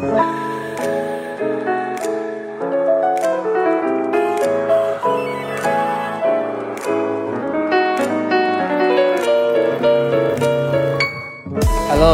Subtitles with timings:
[0.00, 0.14] Hello，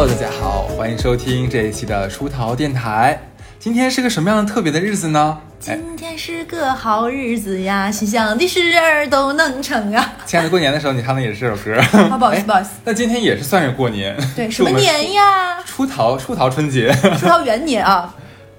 [0.09, 3.21] 大家好，欢迎收听这一期的出逃电台。
[3.59, 5.41] 今天是个什么样的特别的日子呢？
[5.61, 10.14] 今天是个好日子呀，心想的事儿都能成啊！
[10.35, 11.79] 亲爱的，过年的时候你唱的也是这首歌。
[12.11, 12.71] 啊，不好意思，不好意思。
[12.85, 15.63] 那今天也是算是过年，对，什么年呀？
[15.65, 18.13] 出逃出逃春节，出逃元年啊，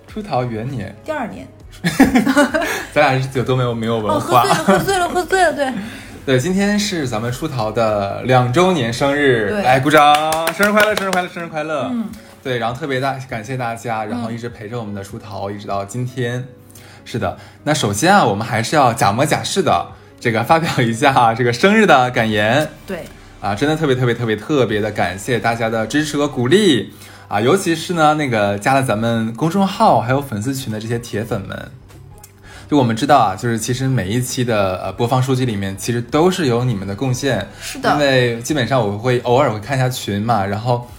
[0.08, 1.46] 出逃元年，第二年。
[2.94, 4.50] 咱俩是有多没有没有文哦，喝化醉？
[4.52, 5.74] 了，喝醉了，喝醉了，对。
[6.26, 10.16] 对，今天是咱们出逃的两周年生日，对来鼓掌，
[10.54, 11.90] 生日快乐，生日快乐，生日快乐。
[11.92, 12.08] 嗯，
[12.42, 16.42] 对，然后特别大感谢大家，然后一直陪着我们的出逃，一直到今天。
[17.04, 19.86] 是的，那首先啊，我们还是要假模假式的
[20.20, 23.04] 这个发表一下这个生日的感言对，
[23.42, 26.94] 啊，真的特别特别特别特别的感谢大家的支持和鼓励
[27.28, 31.72] 啊，尤其是呢那个加了咱们公众号还有粉丝群的这些铁粉们。
[32.68, 37.48] 就我们知道啊，就是其实每一期的呃播放数据里面，其实都是有你们的贡献。
[37.62, 40.90] 是的因为基本上我会偶尔会看一下群嘛，然后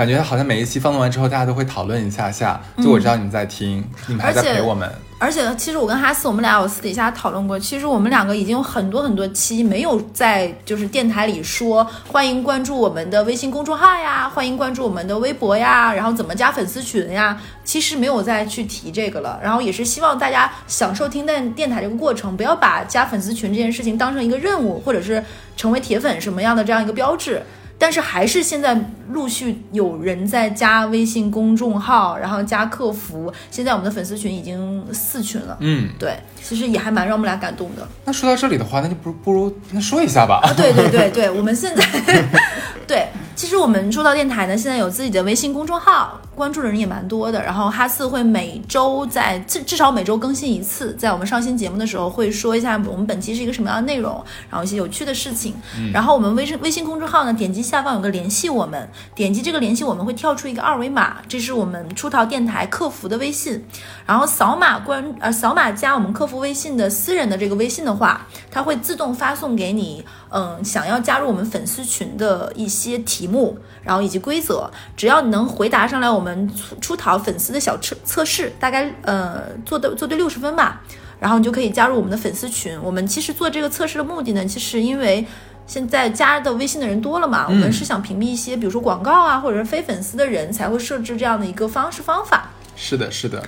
[0.00, 2.58] 感觉好像每一期放送完之后，大家都会讨论一下下。
[2.78, 4.90] 就我知道你们在听，你们还在陪我们。
[5.18, 19.38] 而且其实我跟哈斯，我们俩有私底下讨论过，其实我们两个已经有很多很多期没有在就是电台里说，欢迎关注我们的微信公众号呀，欢迎关注我们的微博呀，然后怎么加粉丝群呀，其实没有再去提这个了。
[19.42, 25.22] 然后也是希望大家享受听电电台这个过程，不要把加粉丝群这件事情当成一个任务，或者是
[25.58, 27.42] 成为铁粉什么样的这样一个标志。
[27.80, 28.78] 但是还是现在
[29.08, 33.32] 陆续有人在加微信公众号，然后加客服。
[33.50, 37.88] 现在我们的粉丝群已经四群了，嗯，对，其实也还蛮让我们俩感动的。
[38.04, 40.40] 那说到这里的话，那就不如不如那说一下吧。
[40.42, 41.82] 啊，对对对对，我们现在
[42.86, 47.42] 对，其实我们说到电台呢，现在有自己的微信公众号，关注的人也蛮多的。
[47.42, 55.54] 然后哈四会每周在至至少每周更新一次，在我们上新节目的时候会说一下我们本期是一个什么样的内容，然后一些有趣的事情。
[55.92, 63.64] 然后我们微信微信公众号呢，点击下方有个联系我们，点击这个联系我们会跳出一个二维码，这是我们出逃电台客服的微信。
[64.04, 80.82] 然后扫码关呃扫码加我们客服微信的私人的这个微信的话，它会自动发送给你，嗯，想要加入我们粉丝群的一些题目，然后以及规则，只要你能回答上来我们出出逃粉丝的小测测试，大概呃做的做对六十分吧，
[81.20, 82.76] 然后你就可以加入我们的粉丝群。
[82.82, 85.24] 我们其实做这个测试的目的呢，其实因为。
[85.70, 92.50] 现在加的微信的人多了嘛，我们是想屏蔽一些，比如说广告啊，或者是非粉丝的人，才会设置这样的一个方式方法。
[92.74, 93.40] 是的，是的。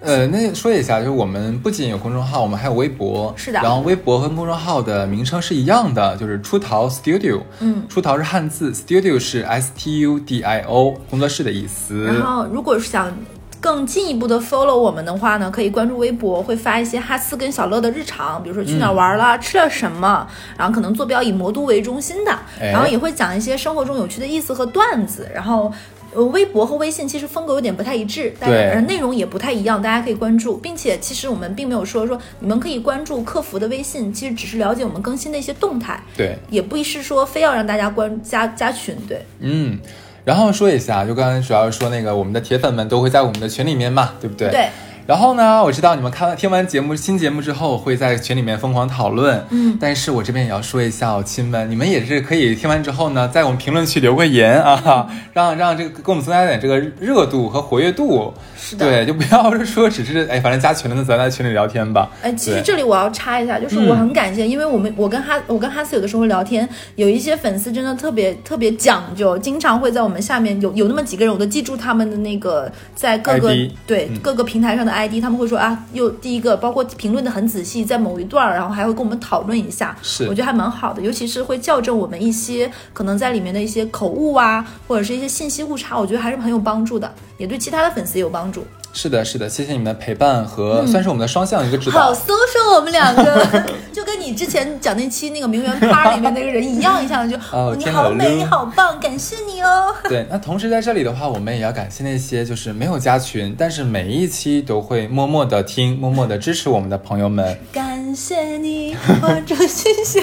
[0.00, 3.32] 呃，那说一下，就是我们不仅有公众号，我们还有微博。
[3.36, 7.42] 是的然后微博和公众号的名称是一样的，就是出逃 Studio。
[7.60, 12.06] 嗯，出逃是汉字，Studio 是 S T U D I O 工作室的意思。
[12.06, 13.16] 然后，如果是想
[13.62, 20.26] 更进一步的 follow 我们的话呢，可以关注微博，会发一些哈斯跟小乐的日常，比如说去哪儿玩了，吃了什么，
[20.58, 22.72] 然后可能坐标以魔都为中心的，哎。
[22.72, 25.72] 然后也会讲一些生活中有趣的意思和段子，然后。
[26.14, 28.70] 呃，微博和微信其实风格有点不太一致，但对。
[28.74, 39.78] 是内容也不太一样，大家可以关注，并且其实我们并没有说说你们可以关注客服的微信，其实只是了解我们更新的一些动态，对，也不是说非要让大家关加加群，对，嗯。
[40.24, 44.50] 然后说一下，就刚才主要说那个我们的铁粉们都会在我们的群里面嘛，对不对？
[44.50, 44.68] 对。
[45.06, 49.44] 然后呢，我知道你们看完听完节目新节目之后，会在群里面疯狂讨论。
[49.50, 58.32] 嗯但是我这边也要说一下哦，亲们，你们也是可以听完之后呢，在我们评论区留个言啊，让让这个给我们增加点这个热度和活跃度。
[58.56, 58.86] 是的。
[58.86, 62.08] 对，就不要是说只是哎，反正加群了，那咱在群里聊天吧。
[62.22, 73.48] 哎，其实这里我要插一下，就是我很感谢，因为我们我跟哈我跟哈斯有的时候聊天，有一些粉丝真的特别特别讲究，经常会在我们下面有有那么几个人，我都记住他们的那个在各个
[73.86, 88.64] 对、嗯各个平台上的 ID，他们会说啊，又第一个包括评论的很仔细，在某一段儿，然后还会跟我们讨论一下，是我觉得还蛮好的，尤其是会校正我们一些可能在里面的一些口误啊，或者是一些信息误差，我觉得还是很有帮助的，也对其他的粉丝有帮助。
[88.94, 91.98] 是的，是的，谢谢你们的陪伴和、算是我们的双向一个指导。
[91.98, 97.36] 嗯好搜搜我们两个， 就跟你之前讲那期那个名媛趴里面那个人一样一样，就、
[97.76, 99.94] 你好美，你好棒，感谢你哦。
[100.08, 107.58] 对，那同时在这里的话，我们也要感谢那些就是没有加群，但是每一期都会默默的听、默默的支持我们的朋友们。
[107.72, 110.20] 感谢你，我祝谢谢。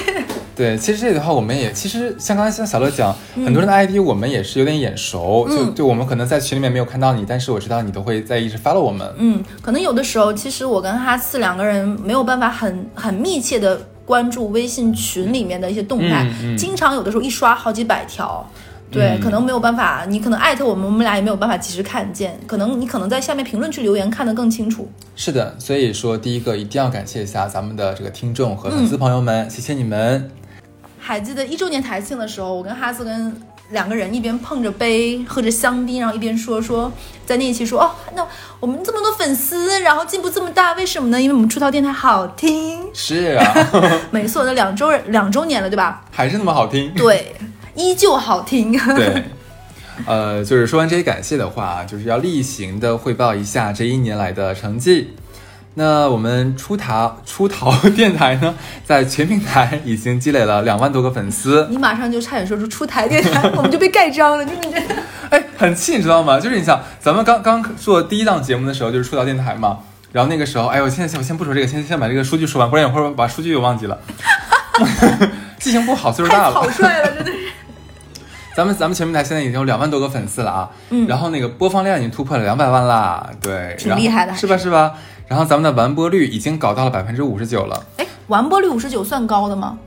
[0.56, 9.11] 对，其实这里的话，我们也其实像刚才像小乐讲，嗯很多人的 ID 我们也是有点眼熟，就就我们可能在群里面没有看到你，但是我知道你都会在一直 follow 我们。
[9.17, 18.45] 嗯，可能有的时候，其实我跟哈次两个人没有办法很很密切的关注微信群里面的一些动态，嗯嗯经常有的时候一刷好几百条。
[18.91, 24.89] 对，嗯可能没有办法，你可能艾特我们，我们俩也没有办法及时看见，可能你可能在下面评论区留言看得更清楚。
[25.15, 30.38] 是的，所以说第一个一定要感谢一下咱们的这个听众和粉丝朋友们，谢谢你们。
[31.00, 33.42] 还记得一周年台庆的时候，我跟哈斯跟
[33.72, 36.92] 两个人一边碰着杯喝着香槟，然后一边说说
[37.25, 38.25] 在那一期说哦，那
[38.60, 41.22] 我们这么多粉丝，然后进步这么大，为什么呢？
[41.22, 42.88] 因为我们出道电台好听。
[42.94, 43.54] 是啊，
[44.12, 46.04] 没错，那两周两周年了，对吧？
[46.12, 46.92] 还是那么好听。
[46.96, 47.36] 对，
[47.75, 48.72] 依旧好听。
[48.96, 49.24] 对，
[50.06, 55.16] 呃，就是说完这些感谢的话，就是要例行的汇报一下这一年来的成绩。
[55.79, 58.53] 那我们出逃 出逃电台呢，
[58.83, 64.77] 在全平台已经积累了两万多个粉丝，你马上就差点说出出台电台，我们就被盖章了，就是这。
[65.31, 66.37] 哎，很气，你知道吗？
[66.37, 69.77] 就是你想，咱们刚刚做第一档节目的时候，就是出逃电台嘛，
[70.11, 73.97] 然后那个时候，哎，我现在我先不说这个，先先把这个数据说完，不然一会儿把数据又忘记了。
[75.59, 76.53] 记性不好，岁数大了。
[76.55, 77.37] 草率了，真的是。
[78.55, 84.95] 咱们咱们全平台现在已经有两万多个粉丝了啊，嗯然后那个播放量已经突破了两百万啦，对，挺厉害的是吧是吧？
[85.29, 89.77] 然后咱们的完播率已经搞到了百分之五十九了，哎，完播率五十九算高的吗？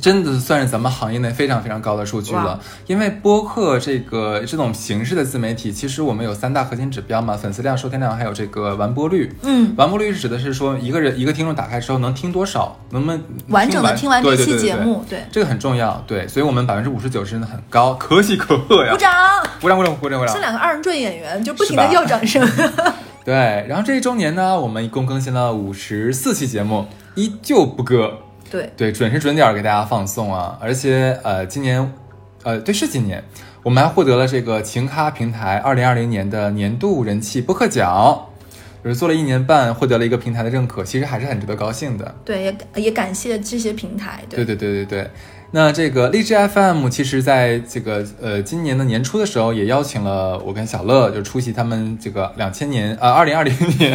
[0.00, 2.58] 真的算是咱们行业内非常非常高的数据了。
[2.86, 9.32] 因为播客这个这种形式的自媒体，其实我们有三大核心指标嘛，粉丝量、收听量，还有这个完播率。
[9.42, 18.98] 嗯，完播率是指的是说一个人一个听众打开之后能听多少，能不能完整的听完这期节目，对，这个很重要，对，所以我们百分之五十九真的很高，可喜可贺呀鼓！
[18.98, 19.12] 掌。
[19.60, 20.40] 鼓掌鼓掌鼓掌鼓掌像！
[20.40, 22.44] 两个二人转演员，就不停的要掌声。
[23.24, 23.34] 对，
[23.68, 28.18] 然后这一周年呢，我们一共更新了五十四期节目，依旧不割，
[28.50, 30.58] 对，对，准时准点儿给大家放送啊！
[30.60, 31.92] 而且呃，今年，
[32.42, 33.22] 呃，对，是今年，
[33.62, 38.26] 我们还获得了这个情咖平台二零二零年的年度人气播客奖，
[38.82, 42.14] 就是做了一年半，获得了一个平台的认可，其实还是很值得高兴的。
[42.24, 44.22] 对，也也感谢这些平台。
[44.28, 45.10] 对对对对对。
[45.54, 53.94] 那这个荔枝 FM 其实在这个呃今年的年初的时候，也邀请了我跟小乐，就出席他们这个两千年呃二零二零年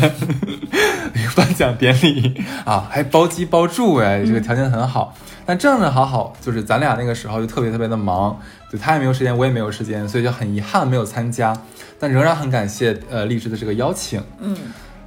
[1.35, 5.15] 颁奖典礼啊，还包机包住哎，这个条件很好。
[5.47, 8.37] 但正正好好，就是咱俩那个时候就特别特别的忙，
[8.71, 11.57] 就他也没有时间，我也没有时间，所以就很遗憾没有参加。
[11.99, 14.21] 但仍然很感谢呃荔枝的这个邀请。
[14.39, 14.55] 嗯，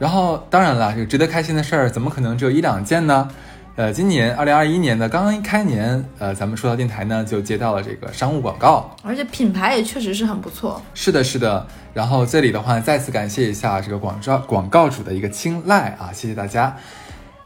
[0.01, 3.29] 然后当然了，这个值得开心的事儿怎么可能只有一两件呢？
[3.77, 8.95] 呃，今年二零二一年的刚刚一开年，呃，咱们说到电台呢就接到了这个商务广告。
[9.03, 10.83] 而且品牌也确实是很不错。
[10.93, 11.67] 是的，是的。
[11.95, 16.77] 然后这里的话，再次感谢一下这个广告广告主的一个青睐啊，谢谢大家。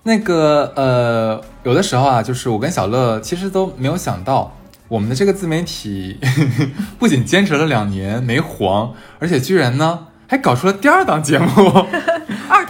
[0.03, 4.57] 那个呃，有的时候啊，就是我跟小乐其实都没有想到，
[4.89, 6.19] 我们的这个自媒体
[6.99, 11.47] 不仅坚持了两年没黄，而且居然呢还搞出了第二档节目。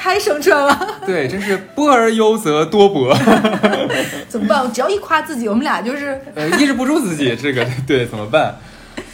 [0.05, 3.17] 二胎生出来了， 对，真是波而优则多博，
[4.29, 4.63] 怎么办？
[4.63, 8.55] 我只要一夸自己，我们俩就是 呃，抑制不住自己，这个对怎么办？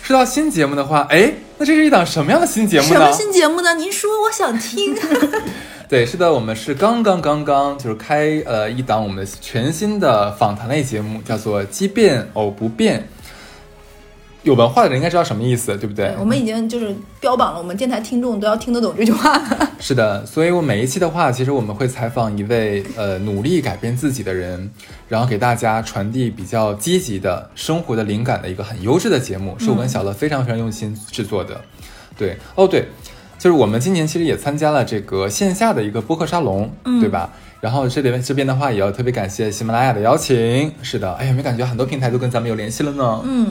[0.03, 3.13] 说到新节目的话，哎，那这是一档什么样的新节目呢什么？
[3.13, 3.75] 新节目呢？
[3.75, 4.97] 您说，我想听。
[5.89, 13.07] 对，是的，我们是刚刚刚刚就是开呃一档我们的全新的访谈类节目，叫做“奇变偶不变”。
[14.43, 16.15] 有文化的人应该知道什么意思，对不对？
[16.19, 19.71] 我们已经就是标榜了，我们电台听众都要听得懂这句话了。
[19.79, 24.71] 是的，所以我每一期的话，其实我们会采访一位呃努力改变自己的人，
[25.09, 31.61] 然后给大家传递比较积极的生活的灵感的一个很优质的节目，是我跟小乐非常非常用心制作的。
[32.17, 32.87] 对，哦对，
[33.39, 37.31] 就是我们今年其实也参加了这个线下的一个播客沙龙，嗯对吧？
[37.61, 40.73] 然后这边这边的话，也要特别感谢喜马拉雅的邀请。
[40.81, 43.21] 是的，哎呀，没感觉很多平台都跟咱们有联系了呢。
[43.25, 43.49] 嗯，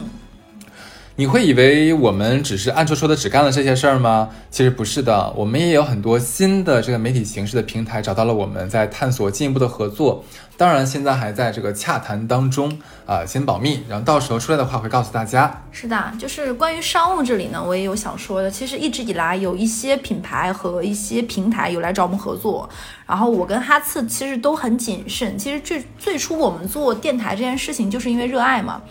[1.19, 4.29] 你会以为我们只是暗戳戳的只干了这些事儿吗？
[4.49, 10.23] 其实不是的，我们也有很多新的这个媒体形式的平台找到了我们，在探索进一步的合作。
[10.55, 12.71] 当然，现在还在这个洽谈当中
[13.05, 15.61] 啊、先保密，然后到时候出来的话会告诉大家。
[15.73, 18.49] 是的，就是关于商务这里呢，我也有想说的。
[18.49, 22.69] 其实一直以来有一些品牌和一些平台有来找我们合作，
[23.05, 25.37] 然后我跟哈次其实都很谨慎。
[25.37, 28.81] 其实最最初我们做电台这件事情，就是因为热爱嘛。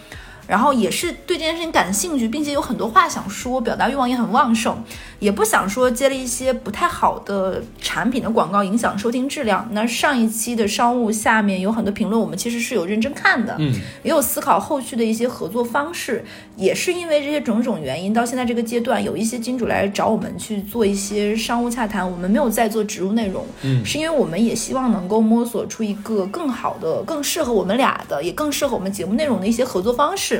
[0.48, 4.82] 然后也是对这件事情感兴趣，并且有很多话想说，表达欲望也很旺盛，
[5.18, 9.68] 也不想说接了一些不太好的产品的广告影响收听质量。
[9.72, 16.24] 那上一期的商务下面有很多评论，我们其实是有认真看的，嗯，也有思考后续的一些合作方式。
[16.56, 30.37] 也是因为这些种种原因，到现在这个阶段，有一些金主来找我们去做一些商务洽谈，我们没有再做植入内容，嗯是因为我们也希望能够摸索出一个更好的、更适合我们俩的，也更适合我们节目内容的一些合作方式。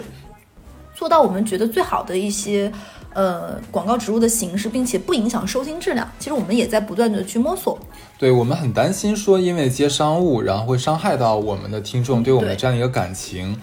[0.95, 2.73] 做到我们觉得最好的一些
[3.14, 6.11] 呃广告植入的形式，并且不影响收听质量。
[6.19, 7.78] 其实我们也在不断的去摸索。
[8.19, 13.57] 对我们很担心说，因为接商务，然后会伤害到我们的听众对我们的这样一个感情。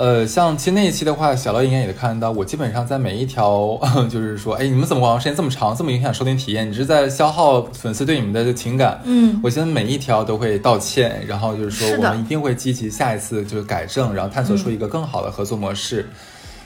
[0.00, 3.78] 呃，像其实那一期的话，小乐应该也看到，我基本上在每一条，
[4.08, 6.70] 就是说，哎，你们怎么广告时间这么长，这么影响收听体验？
[6.70, 8.98] 你是在消耗粉丝对你们的情感。
[9.04, 16.08] 嗯，我现在每一条都会道歉，然后就是说我们一定会积极下一次就是改正，然后探索出一个更好的合作模式。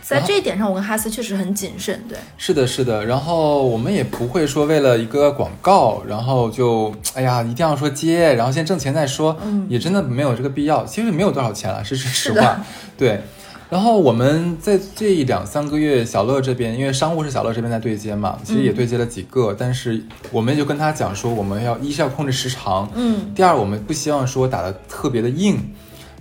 [0.06, 2.04] 在这一点上，我跟哈斯确实很谨慎。
[2.08, 10.84] 对，是的，是的，然后我们也不会说为了一个广告，然后就哎呀一定要说接，然后先挣钱再说，嗯也真的没有这个必要。
[10.84, 12.62] 其实没有多少钱了，是是实话，
[12.98, 13.20] 对。
[13.70, 25.58] 然后我们在这两三个月，小乐这边，因为商务是小乐这边在对接嘛，其实也对接了几个，但是我们就跟他讲说，我们要一是要控制时长，嗯，第二我们不希望说打的特别的硬，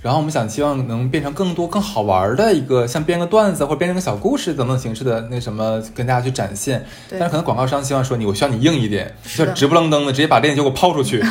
[0.04, 6.86] 然后我们想希望能变成更多更好玩的一个，像编个段子或者编成个小故事等等形式的那什么跟大家去展现。
[7.10, 11.24] 但是可能广告商希望说你，我需要你硬一点，就是的直不愣登的直接把链接给我抛出去。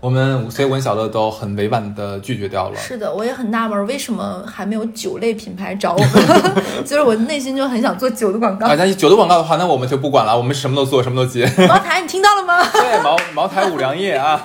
[0.00, 2.76] 我们所以我跟小乐都很委婉的拒绝掉了。
[2.80, 6.10] 是的，我也很纳闷，为什么还没有酒类品牌找我们？
[6.86, 8.74] 就是我内心就很想做酒的广告啊，。
[8.76, 11.44] 那酒的广告的话，那我们就不管了，我们什么都做，什么都接。
[11.68, 12.64] 茅台，你听到了吗？
[12.72, 14.42] 对，茅茅台、五粮液啊，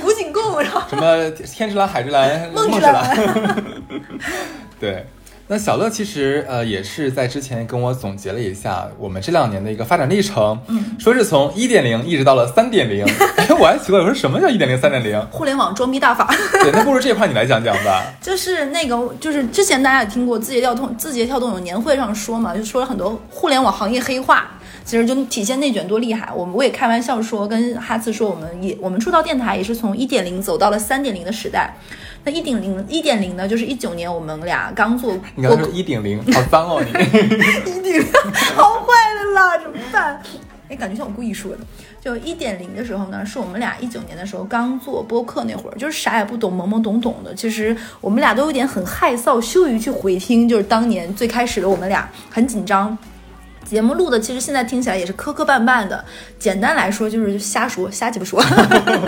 [0.00, 3.64] 古井贡，然后什么天之蓝、海之蓝、梦之蓝。
[4.78, 5.04] 对，
[5.50, 13.02] 那小乐其实呃也是在之前跟我总结了一下我们这两年的一个发展历程，嗯，说是从一点零一直到了三点零。
[13.36, 15.18] 哎，我还奇怪，我说什么叫一点零、三点零？
[15.30, 16.28] 互联网装逼大法。
[16.62, 18.04] 对，那不如这块你来讲讲吧。
[18.20, 24.50] 就是那个，就是之前大家也听过字节跳动，字节跳动有年会上说嘛，就说了很多互联网行业黑话，
[24.84, 26.30] 其实就体现内卷多厉害。
[26.34, 31.74] 我们我也开玩笑说，跟哈次说，我们也我们出道电台也是从一点零走到了三点零的时代。
[32.28, 36.90] 那一点零一点零呢，就是一九年我们俩刚做你刚才说一点零，好脏哦你。
[37.64, 38.06] 一点零，
[38.54, 40.20] 好坏的啦， 怎么办？
[40.68, 41.58] 哎，感觉像我故意说的。
[42.02, 47.34] 就一点零的时候呢，是我们俩一九年的时候刚做播客那会儿，就是啥也不懂，懵懵懂懂的。
[47.34, 52.96] 其实我们俩都有点很害臊，羞于去回听，就是当年最开始的我们俩很紧张。
[53.68, 56.02] 节目录的其实现在听起来也是磕磕绊绊的，
[56.38, 58.42] 简单来说就是瞎说，瞎鸡巴说。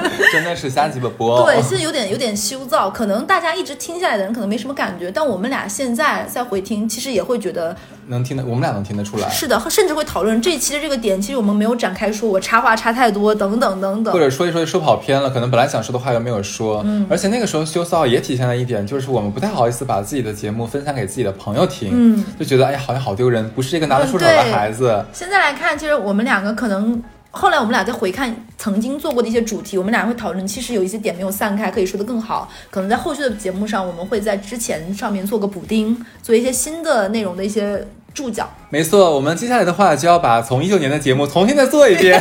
[0.32, 1.44] 真的是瞎鸡巴播。
[1.44, 7.74] 对，现在有点有点羞燥，可能大家一直听下来的人可能没什么感觉，但我们俩现在再回听，其实也会觉得
[8.08, 9.28] 能听得，我们俩能听得出来。
[9.30, 14.20] 是的，甚至会讨论这一期的这个点，其实我们没有展开说，我插话插太多，等等等等或。
[14.20, 32.50] 者说一说就说跑偏了，可能本来想说的话又没有说，嗯，而且那个时候羞臊也体现了一点，就是我们不太好意思把自己的节目分享给自己的朋友听，嗯，就觉得哎呀好像好丢人，不是这个拿得出手的孩子，现在来看，其实我们两个可能后来我们俩再回看曾经做过的一些主题，我们俩会讨论，其实有一些点没有散开，可以说得更好。
[32.70, 38.50] 可能在后续的节目上，我们会在之前上面做个补丁，做一些新的内容的一些注脚。
[38.68, 42.20] 没错，我们接下来的话就要把从一九年的节目重新再做一遍，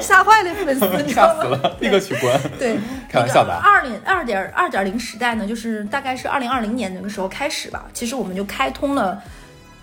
[0.00, 1.08] 吓坏了粉丝？
[1.12, 2.40] 吓死了，立刻取关。
[2.58, 2.78] 对，
[3.10, 7.84] 开玩笑的啊二点二点二点零时代呢，就是大概是二零二零年那个时候开始吧。
[7.92, 9.22] 其实我们就开通了。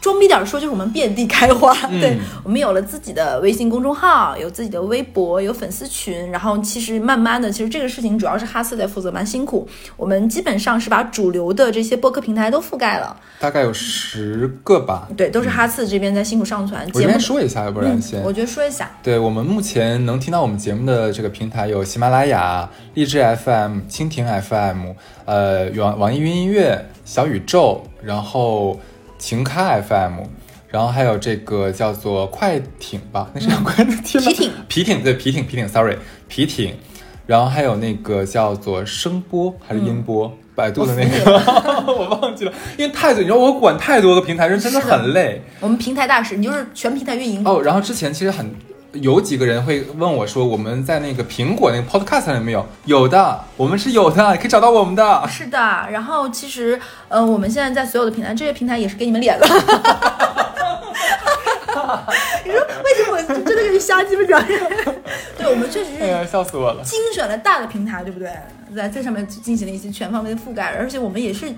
[0.06, 1.76] 装逼点儿说，就是我们遍地开花。
[1.90, 6.30] 嗯 对我们有了自己的微信公众号，有自己的微博，有粉丝群。
[6.30, 9.68] 然后其实慢慢的，其实这个事情主要是哈斯在负责，蛮辛苦。
[9.98, 13.20] 我们基本上是把主流的这些播客平台都覆盖了。
[13.40, 15.08] 大概有十个吧。
[15.18, 17.20] 对，都是哈斯这边在辛苦上传我这边。
[17.20, 18.22] 说一下，要不然先。
[18.22, 24.92] 我觉得说一下，对我们目前能听到我们节目的这个平台有喜马拉雅、荔枝 FM、蜻蜓 FM、
[25.26, 28.80] 呃网网易云音乐、小宇宙，然后
[29.26, 30.20] 晴咖 FM，
[30.70, 34.28] 然后还有这个叫做快艇吧，那是叫快艇吗？
[34.30, 36.76] 皮艇，皮艇对皮艇皮艇，sorry 皮艇，
[37.26, 40.32] 然后还有那个叫做声波还是音波？
[40.54, 41.42] 百度的那个，
[41.92, 45.42] 我忘记了，因为太多，你知道我管太多个平台，人真的很累。
[45.60, 47.42] 我们平台大使，你就是全平台运营。
[47.46, 48.48] 哦，然后之前其实很
[49.02, 52.66] 有几个人会问我说，我们在那个苹果那个 Podcast 上有没有？
[52.86, 55.28] 有的，我们是有的，可以找到我们的。
[55.28, 55.58] 是的，
[55.92, 59.46] 然后其实，呃，我们现在在所有的平台，这些平台也是给你们脸了。
[62.44, 64.44] 你说为什么我真的给你瞎鸡巴讲？
[65.38, 66.84] 对，我们确实是，笑死我了！
[66.84, 68.30] 精选了大的平台，对不对？
[68.76, 71.54] 在在上面进行了一些全方位的覆盖，而且我们也是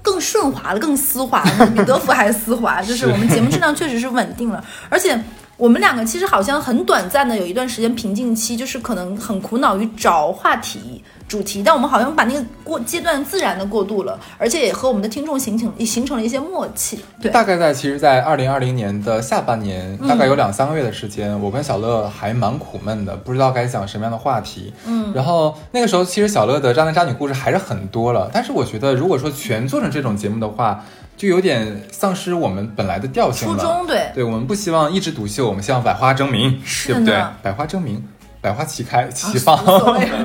[0.00, 2.80] 更顺滑了，更丝滑了，比德芙还丝滑。
[2.82, 5.18] 就是我们节目质量确实是稳定了，而且
[5.56, 11.02] 我们两个其实好像很短暂的有一段时间瓶颈期，就是可能很苦恼于找话题。
[11.32, 17.02] 主题，但我们好像把那个过阶段自然的过渡了，而且也和我们的听众形成也形成了一些默契。
[17.22, 24.74] 对，大概在其实，在二零二零年的下半年，嗯大概有两三个月的时间，我跟小乐还蛮苦闷的，不知道该讲什么样的话题。
[24.84, 30.84] 嗯，然后那个时候，其实小乐的渣男渣女故事还是很多了，但是我觉得，如果说全做成这种节目的话，
[31.16, 33.54] 就有点丧失我们本来的调性了。
[33.54, 37.22] 初衷对，对我们不希望一枝独秀，我们希望百花争鸣，对不对？
[37.42, 38.02] 百花争鸣，
[38.42, 39.58] 百花齐开齐放。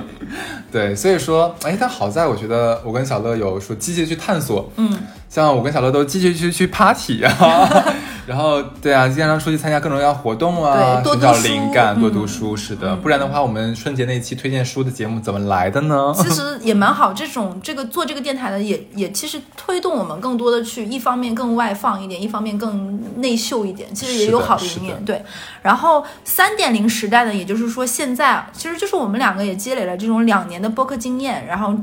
[0.69, 7.31] 对，所以说，哎，但好在我觉得我跟小乐有说积极地去探索，嗯，像我跟小乐都积极去去 party 啊，
[8.27, 16.13] 然后对啊，经常出去参加各种各样活动啊，寻找灵感，多读嗯书，是的，不然的话，我们春节那一期推荐书的节目怎么来的呢？
[16.19, 17.13] 其实也蛮好。
[17.13, 25.05] 这种这个做这个电台的也也其实推动我们更多的去，一方面更外放一点，一方面更内秀一点，其实也有好的一面。
[25.05, 25.24] 对，
[25.62, 31.74] 然后三点零时代呢，也就是说现在其实就是我们两个也积累了这种两年的播客经验，然后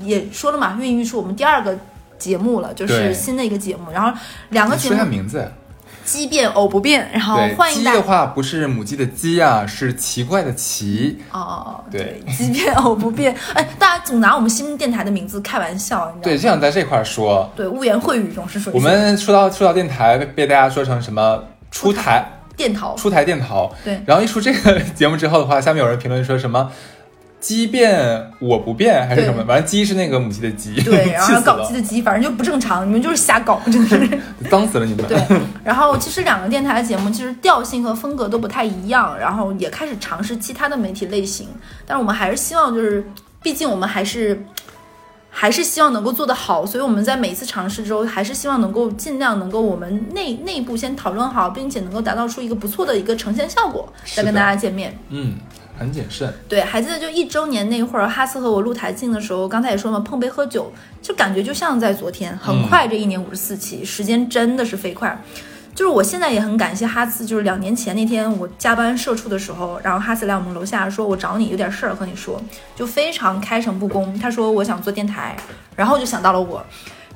[0.00, 1.76] 也说了嘛，孕育出我们第二个。
[2.18, 4.16] 节目了，就是新的一个节目，然后
[4.50, 5.44] 两个节说一下目名字。
[6.04, 11.18] 畸变偶不变，然后对，欢迎大鸡的话不是母鸡的鸡啊，是奇怪的奇。
[11.30, 16.12] 哦，对，鸡变偶不变， 哎，大家总拿我们新电台的名字开玩笑？
[16.22, 24.02] 对，就想在这块儿说，对，污言秽语总是说我们说到说到电台，被被大家说成什么出台电桃，出台电桃，对。
[24.06, 26.70] 然后一出这个节目之后的话，下面有人评论说什么
[27.42, 34.20] 鸡变我不变还是什么，对反正鸡是那个母鸡的鸡，对， 然后搞鸡的鸡，反正就不正常，你们就是瞎搞，真的是。
[34.48, 35.04] 脏死了你们。
[35.06, 35.18] 对，
[35.62, 41.48] 然后其实两个电台的节目其实调性和风格都不太一样，然后也开始尝试其他的媒体类型，
[41.84, 43.04] 但是我们还是希望就是，
[43.42, 44.40] 毕竟我们还是。
[45.34, 54.94] 还是希望能够做得好，所以我们在每次尝试之后，还是希望能够尽量能够我们内内部先讨论好，并且能够达到出一个不错的一个呈现效果，再跟大家见面。
[55.08, 55.36] 嗯，
[55.82, 56.32] 很谨慎。
[56.48, 60.72] 对，还记得就一周年那会儿，哈斯和我录台镜的时候，刚才也说了嘛，碰杯喝酒，
[61.02, 65.20] 就感觉就像在昨天，很快这一年五十四期，时间真的是飞快。
[65.74, 72.38] 就是我现在也很感谢哈斯，就是两年前那天我加班社畜的时候，然后哈斯来我们楼下说，我找你有点事儿和你说，
[72.76, 74.18] 就非常开诚布公。
[74.18, 75.34] 他说我想做电台，
[75.74, 76.62] 然后就想到了我，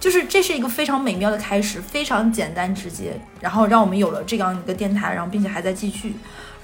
[0.01, 6.15] 就是这是一个非常美妙的开始，非常简单直接，然后让我们有了这样一个电台，然后并且还在继续。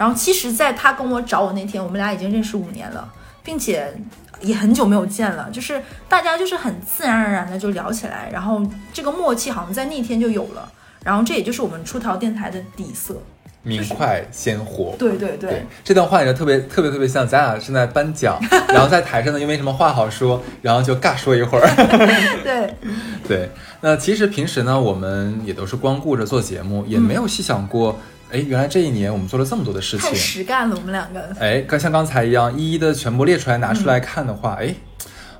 [0.02, 3.08] 然后其实，在他跟我找我那天，我们俩已经认识五年了，
[3.44, 3.94] 并且
[4.40, 8.60] 也很久没有见了，就是大家就是很自然而然的就聊起来，然后
[8.92, 10.68] 这个默契好像在那天就有了。
[11.04, 13.14] 然后这也就是我们出逃电台的底色。
[13.62, 14.96] 明快鲜活。
[14.98, 18.36] 对对对，对，这段话也就特别特别特别像咱俩正在颁奖，
[18.74, 21.68] 然后在台上呢又没什么话好说，然后就尬说一会儿。
[22.42, 22.74] 对
[23.28, 23.50] 对，
[23.80, 28.00] 那其实平时呢，我们也都是光顾着做节目，也没有细想过，
[28.32, 30.16] 哎，原来这一年我们做了这么多的事太情。
[30.16, 31.20] 实干了，我们两个。
[31.38, 34.74] 哎，刚像刚才一样，一一的全部列出来拿出来看的话，哎、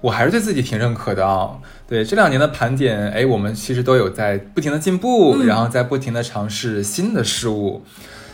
[0.03, 1.59] 我还是对自己挺认可的啊。
[1.89, 7.83] 对这两年的盘点，哎，我们其实都有在不停的进步，嗯然后在不停的尝试新的事物。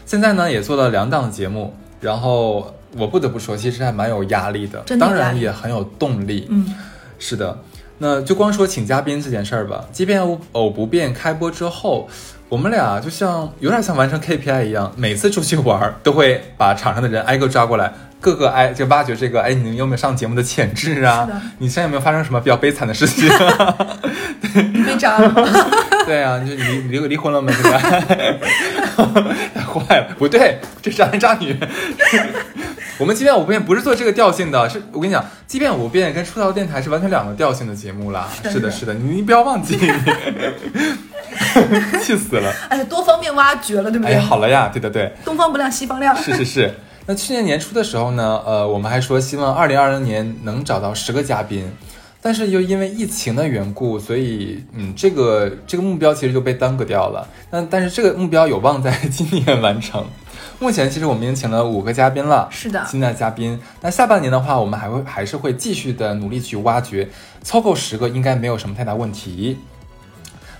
[0.04, 6.46] 现在呢，也做了两档节目，然后我不得不说，其实还蛮有压力的，当然也很有动力。
[6.50, 6.74] 嗯，
[7.18, 7.58] 是的，
[7.98, 9.84] 那就光说请嘉宾这件事儿吧。
[9.92, 10.20] 即便
[10.52, 12.08] 偶不变开播之后，
[12.48, 21.28] 我们俩就像有点像完成 KPI 一样，每次出去玩都会把场上的人挨个抓过来，个个挨就挖掘这个，哎，你有没有上节目的潜质啊？
[21.58, 23.28] 你现在有没有发生什么比较悲惨的事情？
[24.84, 25.30] 被扎了。
[26.08, 27.52] 对啊，你就你离离婚了吗？
[27.52, 31.54] 现在太坏了，不对，这渣男渣女。
[32.98, 38.26] 我们即便我不变不是做这个调性的，是我跟你讲，即便我不变跟出道电台是完全两个调性的节目啦。
[38.50, 39.78] 是的是的，你你不要忘记，
[42.02, 42.50] 气死了。
[42.70, 44.14] 哎呀，多方面挖掘了，对不对？
[44.16, 46.16] 哎，好了呀，对对对，东方不亮西方亮。
[46.16, 46.74] 是是是。
[47.06, 51.70] 那去年年初的时候呢，呃，我们还说希望二零二零年能找到十个嘉宾，
[52.28, 57.26] 但是又因为疫情的缘故，所以嗯，这个这个目标其实就被耽搁掉了。
[57.50, 60.04] 那但是这个目标有望在今年完成。
[60.60, 63.58] 目前其实我们已经请了五个嘉宾了，是的新的嘉宾。
[63.80, 67.08] 那下半年的话，我们还会还是会继续的努力去挖掘，
[67.42, 69.56] 凑够十个应该没有什么太大问题。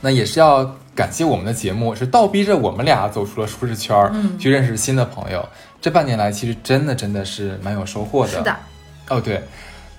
[0.01, 5.47] 那也是要感谢我们的节目，是倒逼着我们俩走出了舒适圈儿，嗯去认识新的朋友。
[5.83, 8.39] 这半年来，其实真的真的是蛮有收获的。
[8.39, 8.57] 是的，
[9.11, 9.43] 哦，对，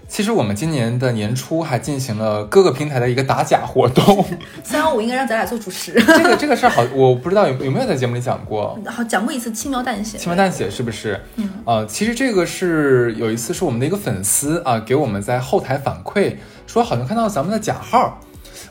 [0.10, 4.26] 其实我们今年的年初还进行了各个平台的一个打假活动，
[4.64, 5.94] 三幺五应该让咱俩做主持。
[5.94, 8.78] 这个这个事儿好，我不知道有有没有在节目里讲过。
[8.88, 10.18] 好，讲过一次轻描淡写。
[10.18, 11.22] 轻描淡写是不是？
[11.36, 18.20] 嗯，呃，其实这个是有一次是我们的一个粉丝啊、给我们在后台反馈说，好像看到咱们的假号。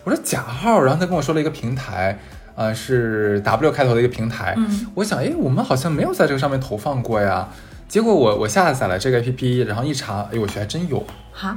[0.03, 2.19] 我说假号，然后他跟我说了一个平台，
[2.57, 4.55] 呃，是 W 开头的一个平台。
[4.57, 7.49] 嗯，我想，哎，我们好像没有在这个上面投放过呀。
[7.89, 11.57] 结果我我下载了这个 APP，然后一查，哎，我去，还真有，哈，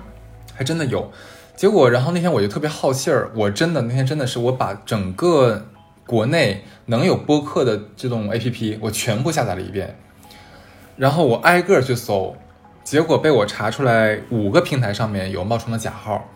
[0.56, 1.12] 还真的有。
[1.58, 5.68] 结果，然后那天我就特别好信儿，我真的那天真的是我把整个
[6.08, 10.00] 国内能有播客的这种 APP 我全部下载了一遍，
[10.96, 12.36] 然后我挨个儿去搜，
[12.84, 16.30] 结果被我查出来五个平台上面有冒充的假号。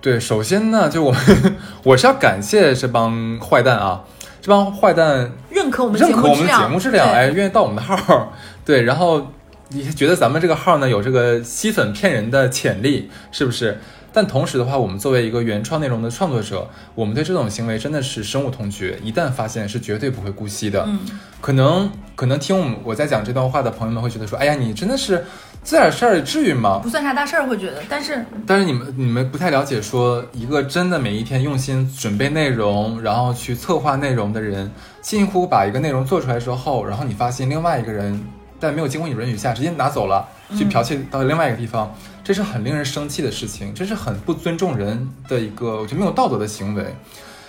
[0.00, 1.20] 对，首先呢，就我们
[1.84, 4.04] 我是要感谢这帮坏蛋啊，
[4.40, 8.28] 这帮坏蛋认可我们认可我们节目质量，哎，愿意盗我们的号儿，
[8.70, 9.32] 对，然后
[9.70, 13.76] 你觉得咱们这个号呢有这个吸粉骗人的潜力，是不是？
[14.12, 18.96] 但同时的话，我们作为一个原创内容的创作者，我们对这种行为真的是深恶痛绝。
[19.02, 20.84] 一旦发现，是绝对不会姑息的。
[20.86, 21.00] 嗯，
[21.40, 25.24] 可能可能听我们我在讲这段话的朋友们会觉得说，哎呀，你真的是
[25.64, 26.78] 这点事儿至于吗？
[26.80, 34.70] 不算啥大事儿，会觉得，但是但是你们你们不太了解，说一个真的每一天用心准备内容，然后去策划内容的人，
[35.02, 38.20] 辛辛苦苦把一个内容做出来之后，然后你发现另外一个人
[38.60, 41.92] 在没有经过你允许下直接拿走了，去剽窃到另外一个地方，
[42.22, 46.94] 这是很令人生气的事情，这是很不尊重人的一个我觉得没有道德的行为。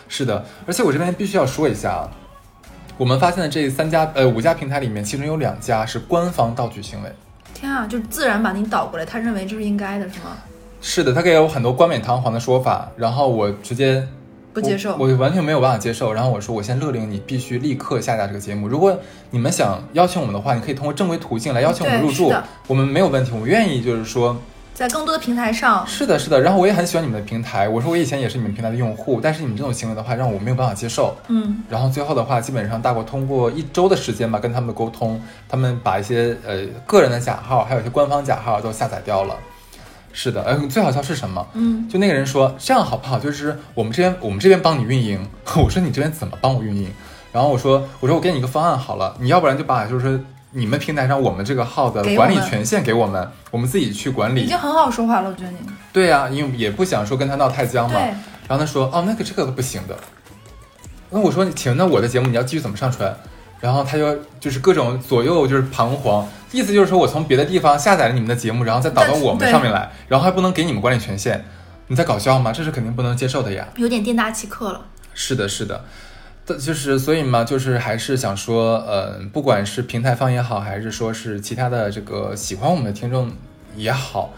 [0.07, 2.09] 是的，而且我这边必须要说一下啊，
[2.97, 7.11] 我们发现的这三家呃五家平台里面，其中有两家是官方盗取行为。
[7.53, 10.37] 天啊，就自然把你导过来，他认为这是应该的，是吗？
[10.81, 14.07] 是的，他给我很多冠冕堂皇的说法，然后我直接
[14.53, 16.11] 不接受我，我完全没有办法接受。
[16.13, 18.67] 然后我说，我先勒令你必须立刻下架这个节目。
[18.67, 18.97] 如果
[19.29, 22.33] 你们想邀请我们的话，你可以通过正规途径来邀请我们入驻
[22.67, 24.35] 我们没有问题，我们愿意就是说，
[24.73, 26.41] 在更多的平台上，是的，是的。
[26.41, 31.15] 然后我也很喜欢你们的平台，我说我以前也是你们平台的用户，但是你们这种行为的话，让我没有办法接受。
[31.27, 39.35] 嗯，然后最后的话，基本上大概通过一周的时间吧，跟他们的沟通，他们把一些呃个人的假号，还有一些官方假号都下载掉了。
[40.13, 41.45] 是的，呃，最好笑是什么？
[41.53, 43.19] 嗯，就那个人说这样好不好？
[43.19, 45.25] 就是我们这边我们这边帮你运营。
[45.55, 46.91] 我说你这边怎么帮我运营？
[47.31, 50.19] 然后我说我说我给你一个方案好了，你要不然就把就是说
[50.51, 54.57] 你们平台上我们这个号的管理权限给我们，我们自己去管理已经。
[54.57, 55.57] 很好说话了，我觉得你。
[55.93, 57.99] 对呀、因为也不想说跟他闹太僵嘛。
[58.47, 59.95] 然后他说哦，那个这个不行的。
[61.09, 63.15] 那我说请，那我的节目你要继续怎么上传？
[63.61, 71.45] 然后他就就是各种左右就是彷徨，意思就是说我从别的地方下载了你们的节目，然后再导到我们上面来，然后还不能给你们管理权限，
[71.87, 72.51] 你在搞笑吗？
[72.51, 73.67] 这是肯定不能接受的呀。
[73.77, 74.81] 有点店大欺客了。
[75.13, 75.85] 是的，是的，
[76.45, 83.31] 的就是所以嘛，就是还是想说，呃，不管是平台方也好，还是说是其他的这个喜欢我们的听众
[83.75, 84.33] 也好，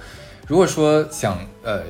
[0.48, 1.82] 如果说想呃。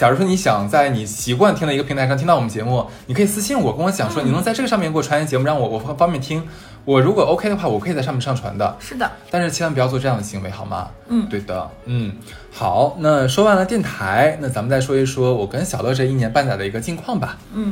[0.00, 6.42] 假如说你想在你习惯听的一个平台上听到我们节目，你可以私信我，跟我讲说你能在这个上面给我传一节目，让我我方便听。
[6.86, 8.74] 我如果 OK 的话，我可以在上面上传的。
[8.80, 10.88] 是的，但是千万不要做这样的行为，好吗？
[11.08, 12.14] 嗯对的，嗯，
[12.50, 17.36] 好，那说完了电台，那咱们再说一说我跟小乐这一年半载的一个近况吧。
[17.52, 17.70] 嗯，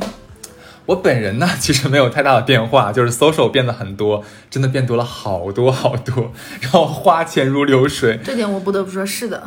[0.85, 9.41] 我本人呢，其实没有太大的变化，就是 social 变得很多，真的变多了好多好多，然后花钱如流水，这点我不得不说，是的。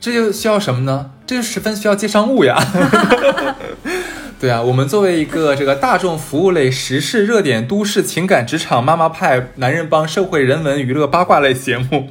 [0.00, 1.10] 这就需要什么呢？
[1.26, 2.56] 这就十分需要接商务呀。
[4.40, 12.10] 对啊，我们作为一个这个大众服务类、时事热点、都市情感、职场、妈妈派、男人帮、社会人文娱乐八卦类节目，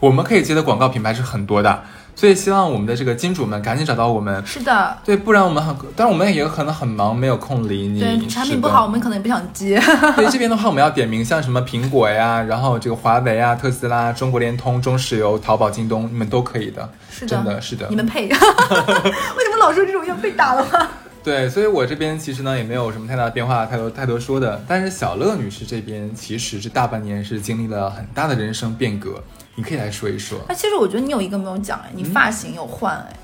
[0.00, 1.84] 我们可以接的广告品牌是很多的，
[2.18, 4.44] 所以希望我们的这个金主们赶紧找到我们。
[4.44, 8.00] 是的，对，不然我们很，但是我们也有可能很忙，没有空理你。
[8.00, 9.80] 对产品不好，我们可能也不想接。
[10.16, 16.90] 所以这边的话，我们要点名，像什么苹果呀，然后这个华为啊、特斯拉、中国联通、中石油、淘宝、京东，你们都可以的。
[17.08, 17.94] 是的真的是的你。
[17.94, 18.26] 们配。
[18.26, 20.88] 为什么老说这种要被打的话？
[21.22, 24.60] 对，所以我这边其实呢也没有什么太大的变化，太多太多说的。
[24.66, 29.22] 但是小乐女士这边其实这大半年是经历了很大的人生变革，
[29.58, 30.38] 你可以来说一说。
[30.46, 33.16] 哎，其实我觉得你有一个没有讲哎，你发型有换哎。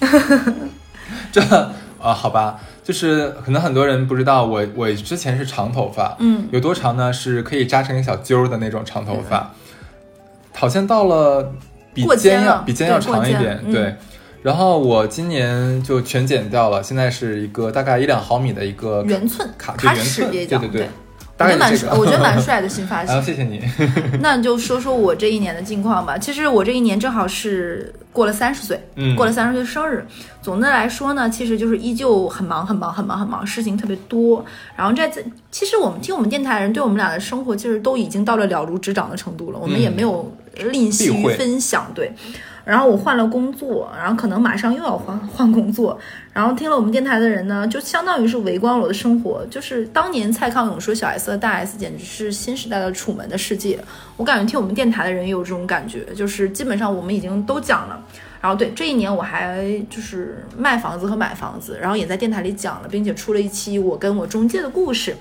[1.32, 1.42] 这
[2.00, 7.12] 啊，好吧，就是可能很多人不知道，我我之前是长头发，嗯，有多长呢？
[7.12, 9.52] 是可以扎成一小揪儿的那种长头发，
[10.54, 11.52] 好像到了
[11.92, 13.96] 比肩肩要了比肩要长一点，嗯对。
[14.42, 20.88] 然后我今年就全剪掉了，现在是一个大概一两毫米的一个圆寸卡卡尺对对对，
[21.42, 21.90] 我觉得蛮帅。
[21.98, 23.20] 我觉得蛮帅的新发型。
[23.22, 23.60] 谢谢你，
[24.20, 26.16] 那就说说我这一年的近况吧。
[26.16, 30.06] 其实我这一年正好是过了三十岁，嗯，过了三十岁生日。
[30.40, 34.44] 总的来说呢，其实就是依旧很忙很忙很忙很忙，事情特别多。
[34.76, 40.34] 然后在这在其实我们听我们电台的人对我们俩的生活，其实都已经到了了如指掌的程度了，我们也没有
[40.70, 41.90] 吝惜于分享。
[41.94, 42.12] 对。
[42.64, 45.98] 然后我换了工作，然后可能马上又要换换工作。
[46.32, 49.44] 然后听了我们电台的人呢，就相当于是围观了我的生活。
[49.50, 53.78] 就是当年蔡康永说小 S 和大 S 简直是新时代的楚门的世界，
[54.16, 58.02] 我感觉听我们电台的人也有这种感觉，就是基本上我们已经都讲了。
[58.40, 65.14] 然后对这一年我还就是卖房子和买房子，然后也在电台里讲了，并且出了一期我跟我中介的故事。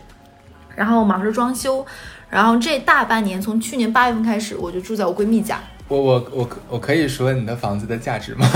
[0.74, 1.86] 然后忙着装修，
[2.30, 5.60] 然后这大半年从去年八月份开始，我就住在我闺蜜家。
[5.92, 8.48] 我我我可我可以说你的房子的价值吗？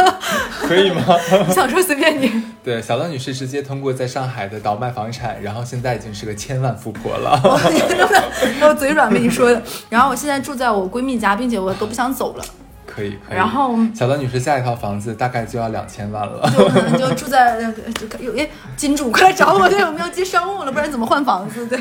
[0.66, 1.02] 可以吗？
[1.46, 2.42] 你想说随便你。
[2.64, 7.38] 对，小乐女士直接通过在上海的倒卖房产，然后现在已经是个千万富婆了。
[8.62, 9.62] 我嘴软被你说的。
[9.90, 12.44] 然后我现在住在我闺蜜家，并且我都不想走了。
[12.86, 13.36] 可以可以。
[13.36, 16.50] 然后小乐女士下一套房子大概就要两千万了。
[16.56, 17.60] 就可能就住在
[18.18, 20.72] 有哎，金主快来找我，对，我们要接商务了？
[20.72, 21.66] 不然怎么换房子？
[21.66, 21.78] 对。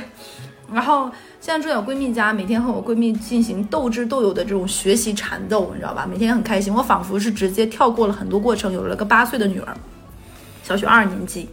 [0.74, 6.06] 然后现在住在我闺蜜家，每天和我闺蜜进行斗智斗勇的这种学习缠斗，你知道吧？
[6.10, 9.76] 每天很开心，我仿佛是直接跳过了很多过程，有了个八岁的女儿，
[10.64, 11.48] 小学二年级。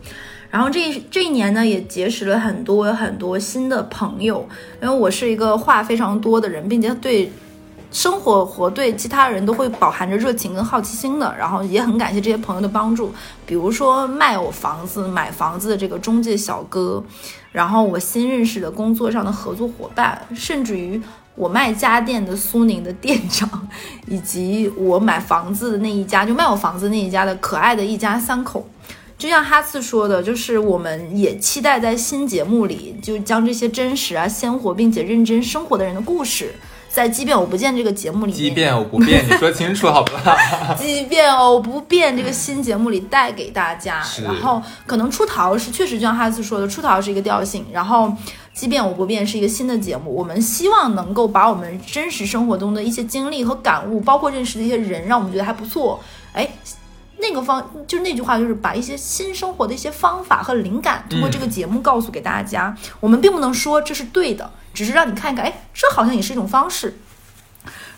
[0.50, 4.48] 然后这这一年呢，也结识了很多很多新的朋友，
[4.80, 7.32] 因为我是一个话非常多的人，并且对
[7.90, 11.34] 生活和对其他人都会饱含着热情跟好奇心的。
[11.36, 13.12] 然后也很感谢这些朋友的帮助，
[13.44, 17.02] 比如说卖我房子、买房子的这个中介小哥，
[17.54, 21.00] 然后我新认识的工作上的合作伙伴，甚至于
[21.36, 23.68] 我卖家电的苏宁的店长，
[24.08, 28.68] 以及我买房子的那一家就卖我房子那一家的可爱的一家三口。
[29.16, 36.56] 就像哈次说的，就是我们也期待在新节目里，就将这些真实啊、鲜活并且认真生活的人的故事，
[36.94, 40.32] 在《即便我不见》这个节目里面，即便我不变，你说清楚好不好？
[40.78, 48.14] 即便我不变这个新节目里带给大家，然后可能出逃是确实就像哈斯说的，出逃是一个调性，然后
[48.52, 55.98] 即便我不变是一个新的节目，我们希望能够把我们真实生活中的一些经历和感悟，包括认识的一些人，让我们觉得还不错，
[56.32, 56.48] 哎。
[57.34, 62.72] 那个方就是那句话，就是把一些新生活的一些方法和灵感，通过这个节目告诉给大家。
[63.00, 66.94] 我们并不能说这是对的，只是让你看一看，哎，这好像也是一种方式。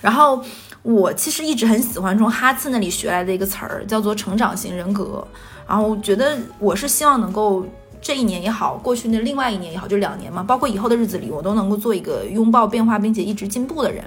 [0.01, 0.43] 然后
[0.81, 5.27] 我其实一直很喜欢从哈次那里学来的一个词儿，叫做成长型人格。
[5.69, 7.67] 然后我觉得我是希望能够
[8.01, 14.03] 这一年也好，过去的另外一年也好，就两年嘛，包括以后的日子里，我都能够做一个拥抱变化并且一直进步的人。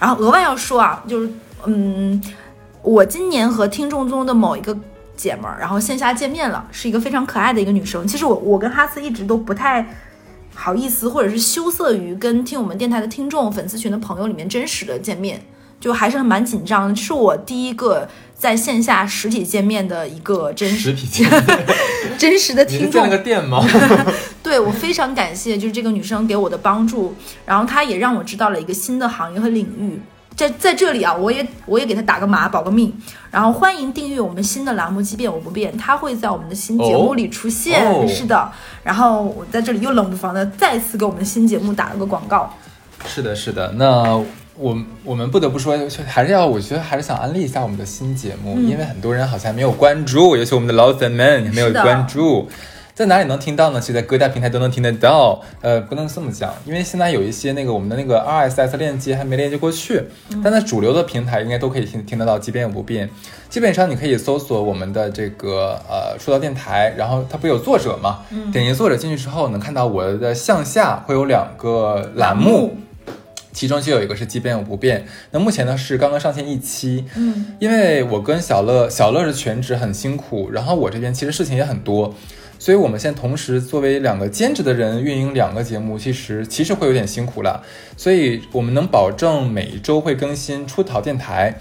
[0.00, 1.30] 然后额外要说啊，就是
[1.64, 2.20] 嗯，
[2.82, 4.76] 我今年和听众中的某一个
[5.16, 8.06] 姐们儿，然后线下见面了，是一个非常可爱的一个女生。
[8.06, 9.86] 其实我我跟哈斯一直都不太。
[10.60, 15.40] 好意思，或者是羞涩于跟听我们电台的听众、粉丝群的朋友里面真实的见面，
[15.78, 16.94] 就还是蛮紧张的。
[16.96, 21.66] 这是我第一个在线下实体见面的一个真实实体见面，
[22.18, 23.08] 真实的听众你是建了。
[23.10, 23.64] 个店吗？
[24.42, 27.14] 对我非常感谢，就是这个女生给我的帮助，
[27.46, 30.00] 然后她也让我知道了一个新的行业和领域。
[30.38, 32.94] 在在这里啊，我也我也给他打个码，保个命。
[33.28, 37.84] 然后欢迎订阅我们新的栏目《即便我不变》，他会在我们的新节目里出现。
[37.84, 38.48] 哦是的，
[38.84, 42.54] 然后我在这里又冷不防的再次给我们的新节目打了个广告。
[43.04, 43.72] 是的，是的。
[43.72, 44.16] 那
[44.54, 52.48] 我我们不得不说，还是要，我觉得还是想安利一下我们的新节目，嗯因为很多人好像没有关注，尤其我们的老粉们也没有关注。
[52.98, 53.80] 在哪里能听到呢？
[53.80, 55.40] 其实在各大平台都能听得到。
[55.60, 63.08] 呃，不能这么讲，因为现在有一些那个我们的那个 RSS 链接还没链接过去，嗯但在主流的平台应该都可以听听得到，即便有不变。
[63.48, 68.24] 基本上你可以搜索我们的这个呃说道电台，然后它不有作者嘛？
[68.32, 72.78] 嗯点击作者进去之后，能看到我的向下会有两个栏目，
[73.52, 75.06] 其中就有一个是即便有不变。
[75.30, 82.12] 那目前呢是刚刚上线一期，嗯，因为我跟小乐，小乐是全职很辛苦，然后我这边其实事情也很多，
[82.58, 87.62] 所以我们现在同时作为两个兼职的人运营两个节目，其实其实会有点辛苦了。
[87.96, 91.60] 所以我们能保证每一周会更新出逃电台。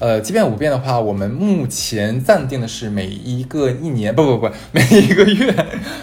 [0.00, 5.54] 呃，即便五遍的话，我们目前暂定的是每一个一年，不不不，每一个月，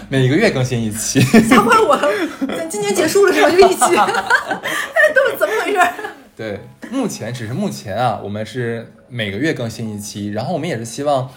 [0.08, 1.20] 每一个月更新一期。
[1.20, 2.08] 吓坏我了！
[2.56, 3.50] 咱今年结束了是吧？
[3.50, 3.78] 就一期，
[5.14, 5.78] 都是怎么回事？
[6.34, 11.30] 对，目前只是目前啊，我们是每个月更新一期，然后我们也是希望，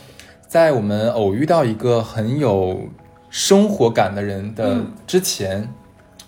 [0.47, 2.89] 在我们偶遇到一个很有
[3.29, 5.67] 生活感的人的嗯之前。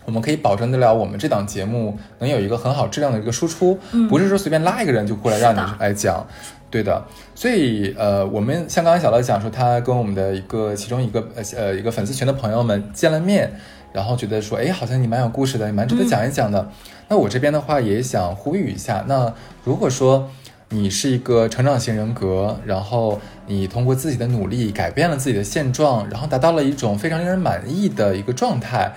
[0.06, 6.26] 我们可以保证得了，我们这档节目能有一个很好质量的一个输出，嗯不是说随便拉一个人就过来让你来讲，
[6.72, 7.04] 对的。
[7.36, 13.52] 所以呃，我们像刚才小乐讲说，他跟我们的一个其中一个呃呃一个粉丝群的朋友们见了面，
[13.92, 16.66] 然后觉得说，哎，好像你蛮有故事的，你蛮值得讲一讲的。
[17.10, 19.34] 那我这边的话也想呼吁一下，那
[19.66, 20.30] 如果说
[20.70, 28.94] 你是一个成长型人格，然后你通过自己的努力改变了自己的现状，然后达到了一种非常令人满意的一个状态，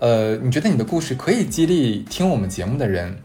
[0.00, 3.16] 呃，你觉得你的故事可以激励听我们节目的人，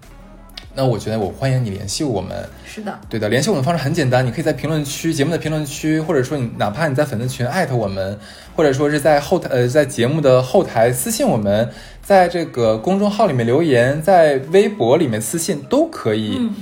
[0.76, 2.48] 那我觉得我欢迎你联系我们。
[2.66, 8.18] 是的，对的，联系我们的方式很简单，你可以在评论区节目的评论区，或者说你哪怕你在粉丝群艾特我们，
[8.56, 11.70] 或者说是在后台呃在节目的后台私信我们，
[12.02, 16.38] 在这个公众号里面留言，在微博里面私信都可以。
[16.40, 16.56] 嗯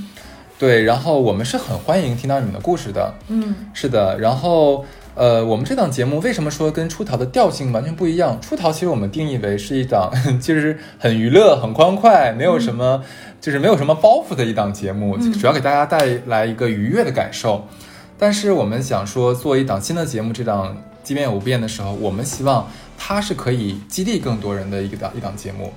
[0.60, 3.14] 对，然后我们是很欢迎听到你们的故事的。
[3.28, 8.40] 嗯是的，然后呃，我们这档节目为什么说跟出逃的调性完全不一样？
[8.42, 13.04] 出逃其实我们定义为是一档 就是很娱乐、很欢快，没有什么、
[13.40, 17.68] 就是没有什么包袱的一档节目，嗯主要给大家带来一个愉悦的感受。
[18.18, 22.68] 但是我们想说，做一档新的节目，这档即便有不变的时候，我们希望
[22.98, 25.72] 它是可以激励更多人的一个档一档节目。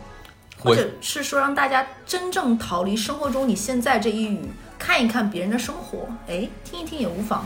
[0.62, 4.40] 我或者是说让大家真正逃离生活中你现在这一隅，
[4.80, 7.44] 看一看别人的生活，哎，听一听也无妨。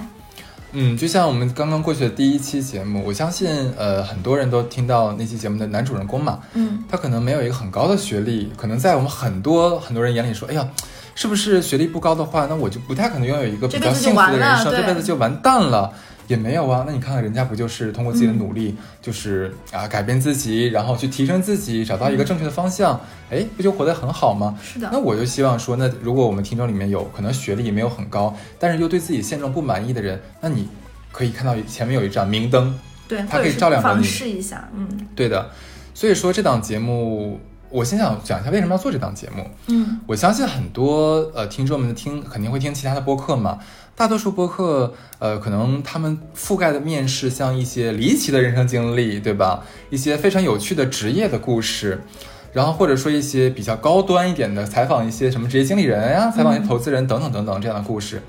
[0.76, 10.66] 嗯，就像我们刚刚过去的第一期节目，我相信呃很多人都听到那期节目的男主人公嘛，嗯，他可能没有一个很高的学历，可能在我们很多很多人眼里说，哎呀，
[11.14, 15.92] 是不是学历不高的话，那我就不太可能拥有一个比较幸福的人生，这辈子就完蛋了。
[16.26, 24.58] 也没有啊，那你看看人家不就是通过自己的努力，就是啊改变自己，然后去提升自己，找到一个正确的方向，哎，不就活得很好吗？
[24.62, 24.88] 是的。
[24.92, 30.68] 那我就希望说，那如果我们听众里面有可能学历也没有很高，但是又对自己现状不满意的人，那你
[31.12, 34.04] 可以看到前面有一盏明灯，对，它可以照亮着你。
[34.04, 34.88] 试一下，嗯。
[35.14, 35.50] 对的。
[35.92, 37.38] 所以说这档节目，
[37.74, 39.44] 我先想讲一下为什么要做这档节目。
[39.66, 43.58] 嗯我相信很多呃听众们听肯定会听其他的播客嘛，
[43.96, 49.64] 大多数播客呃可能他们覆盖的面是像一些离奇的人生经历，对吧？
[49.90, 52.04] 一些非常有趣的职业的故事。
[52.52, 58.22] 然后或者说一些比较高端一点的采访一些什么职业经理人呀、采访一些投资人等等等等这样的故事。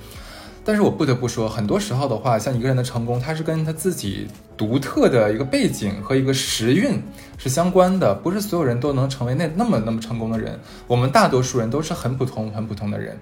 [0.68, 7.00] 但是我不得不说，很多时候的话，像一个人的成功，他是跟他自己独特的一个背景和一个时运
[7.38, 10.60] 是相关的，不是所有人都能成为那那么那么成功的人。
[10.88, 13.16] 我们大多数人都是很普通、很普通的人，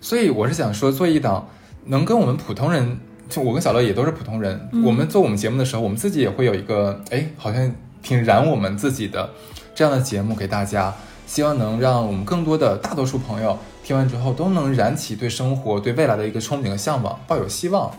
[0.00, 1.48] 所以我是想说，做一档
[1.84, 2.96] 能跟我们普通人，
[3.28, 9.28] 就我跟小乐也都是普通人，嗯我们做我们节目的时候，我们自己也会有一个，哎，好像挺燃我们自己的
[9.74, 10.94] 这样的节目给大家，
[11.32, 17.90] 希望能让我们更多的大多数朋友听完之后都能燃起对生活、对未来的一个憧憬和向往，抱有希望。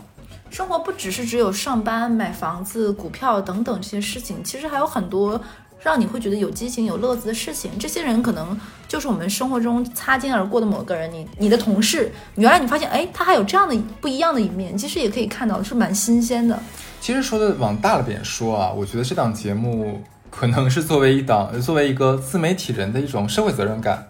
[0.50, 5.40] 生活不只是只有上班、买房子、股票等等这些事情，其实还有很多
[5.80, 7.72] 让你会觉得有激情、有乐子的事情。
[7.76, 16.56] 这些人可能就是我们生活中擦肩而过的某个人，你你的同事，原来你发现，哎，他还有这样的不一样的一面，其实也可以看到，是蛮新鲜的。
[17.00, 20.00] 其实说的往大了点说啊，我觉得这档节目
[20.36, 24.08] 可能是作为一档，作为一个自媒体人的一种社会责任感。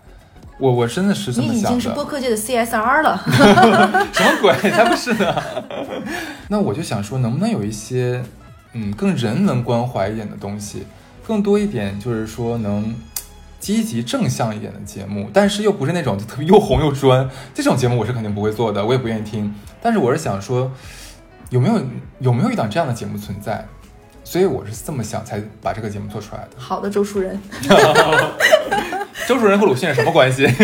[0.59, 1.71] 我我真的是这么想的。
[1.71, 3.23] 你已经是播客界的 CSR 了。
[4.13, 4.55] 什么鬼？
[4.71, 5.43] 才不是呢！
[6.49, 8.23] 那我就想说，能不能有一些
[8.73, 10.87] 嗯更人文关怀一点的东西，
[11.27, 12.95] 更多一点，就是说能
[13.61, 19.53] 积极正向一点的节目，但是又不是那种特别又红又专这种节目，我是肯定不会做的，我也不愿意听。
[19.83, 20.71] 但是我是想说，
[21.51, 21.81] 有没有
[22.21, 23.67] 有没有一档这样的节目存在？
[24.25, 26.51] 所以我是这么想才把这个节目做出来的。
[26.57, 27.41] 好的，周树人，
[29.29, 30.47] 周树人和鲁迅是什么关系？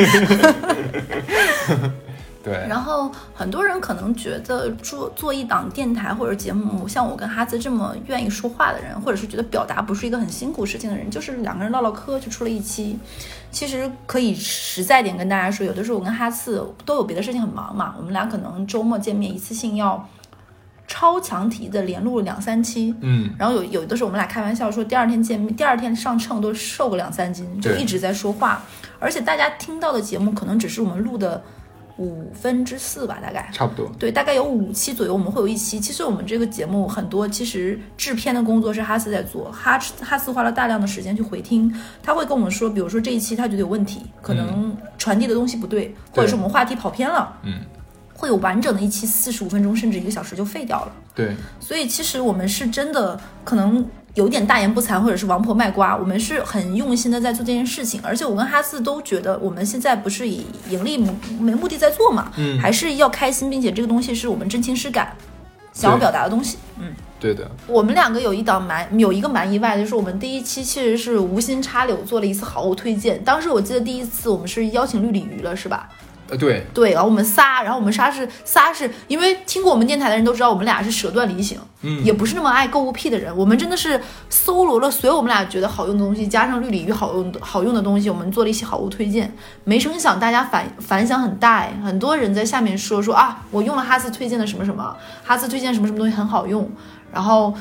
[2.42, 12.99] 对，然后很多人可能觉得做做一档电台或者节目，像我跟哈兹这么愿意说话的人，或者是觉得表达不是一个很辛苦事情的人，就是两个人唠唠嗑就出了一期。
[13.53, 20.09] 其实可以实在点跟大家说，有的时候我跟哈次都有别的事情很忙嘛，我们俩可能周末见面一次性要
[21.01, 22.95] 超强体的连录了两三期。
[23.01, 28.63] 嗯，然后有有的时候我们俩开玩笑说，第二天见面，第二天上秤都瘦个两三斤，就一直在说话，
[28.99, 31.43] 而且大家听到的节目可能只是我们录的
[31.97, 33.49] 五分之四吧，大概。
[33.51, 33.91] 差不多。
[33.99, 35.81] 对，大概有五期左右，我们会有一期。
[35.81, 47.61] 其实我们这个节目很多，其实制片的工作是哈斯在做，哈哈斯花了大量的时间去回听，他会跟我们说，比如说这一期他觉得有问题，可能传递的东西不对，或者是我们话题跑偏了，嗯，
[48.21, 50.93] 会有完整的一期四十五分钟甚至一个小时就废掉了。
[51.15, 57.99] 对，所以其实我们是真的可能有点大言不惭，或者是王婆卖瓜，我们是很用心的在做这件事情。
[58.05, 65.17] 而且我跟哈斯都觉得，我们现在不是以盈利目为目的在做嘛，嗯还是要开心，并且这个东西是我们真情实感
[65.73, 66.59] 想要表达的东西。
[66.79, 67.51] 嗯，对的。
[67.67, 73.23] 我们两个有一档蛮有一个蛮意外的，就是我们第一期其实是无心插柳做了一次好物推荐。
[73.25, 75.89] 当时我记得第一次我们是邀请绿鲤鱼了，是吧？
[76.31, 83.37] 呃，对，对，然后我们仨，然后我们仨是仨是因为听过我们电台的人都知道，我们俩是舍断离行，嗯也不是那么爱购物癖的人。
[83.37, 89.33] 我们真的是搜罗了所有我们俩觉得好用的东西，加上绿鲤鱼好用的好用的东西，我们做了一些好物推荐。
[89.64, 96.71] 没成想大家反反响很大哎，很多人在下面说说啊，我用了哈斯推荐的什么什么，哈斯推荐什么什么东西很好用，
[97.12, 97.53] 然后。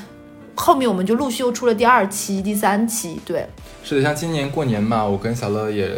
[0.62, 3.47] 后面我们就陆续又出了第二期、第三期，对，
[3.82, 5.89] 是的，像今年过年嘛，我跟小乐也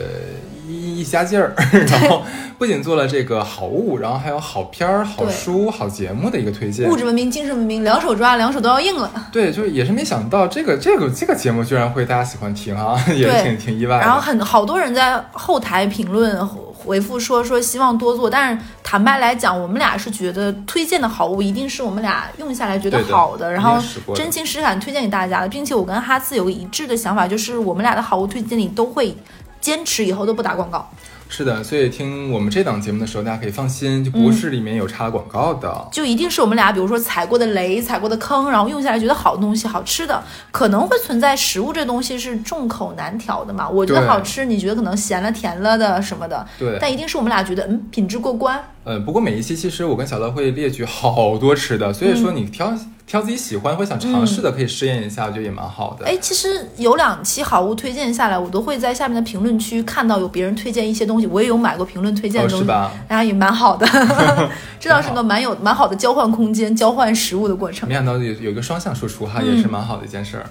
[1.01, 1.53] 一一瞎劲儿，
[1.89, 2.21] 然后
[2.59, 6.95] 不仅做了这个好物，然后还有好片儿、好书、好节目的一个推荐物。
[6.95, 9.11] 质文明、精神文明，两手抓，两手都要硬了。
[9.31, 14.01] 对，就是也是没想到这个这个这个节目居然会大家喜欢听啊， 也是挺挺意外的。
[14.01, 23.81] 然后很好多人在后台评论回复说说希望多做，但是坦白来讲，我们俩是觉得推荐的好物一定是我们俩用下来觉得好的，然后
[24.13, 29.15] 真情实感推荐给大家的，并且我跟哈斯有个一致的想法，就是我们俩的好物推荐里都会
[29.61, 30.89] 坚持以后都不打广告。
[31.33, 35.87] 是的，所以听我们这档节目的时候，大家可以放心，就不是里面有插广告的。
[35.89, 43.69] 就一定是我们俩，比如说踩过的雷、踩过的坑，然后用下来觉得好东西、好吃的，可能会存在食物这东西是众口难调的嘛。
[43.69, 52.73] 我觉得好吃，你觉得可能咸了、甜了的什么的，对，但一定是我们俩觉得嗯品质过关，呃，不过每一期其实我跟小乐会列举好多吃的，所以说你挑、
[53.11, 56.05] 挑自己喜欢或想尝试的，可以试验一下，我觉得也蛮好的。
[56.05, 63.85] 哎，其实有两期好物推荐下来，我都会在下面的评论区看到有别人推荐一些东西，我也有买过评论推荐的东西，哦是吧 大家也蛮好的，
[64.79, 67.93] 这倒是个蛮有蛮好的交换空间、交换食物的过程没。
[67.93, 70.45] 想到有有一个双向输出哈，也是蛮好的一件事儿。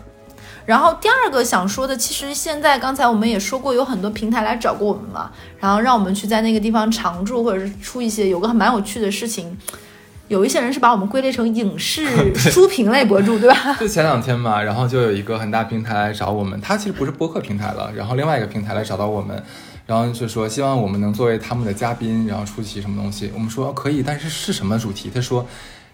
[0.66, 9.56] 然后第二个想说的，其实现在刚才我们也说过，有很多平台来找过我们嘛，然后让我们去在那个地方常驻，或者是出一些有个蛮有趣的事情。
[10.30, 12.06] 有一些人是把我们归类成影视
[12.38, 13.74] 书评类博主，对吧？
[13.80, 19.42] 就前两天嘛，然后就有一个很大平台来找我们，它其实不是播客平台了，然后另外一个平台来找到我们，
[19.86, 23.28] 然后就说希望我们能作为他们的嘉宾，然后出席什么东西。
[23.34, 25.10] 我们说哦可以，但是是什么主题？
[25.12, 25.44] 他说